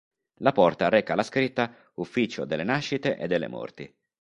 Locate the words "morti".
3.47-3.95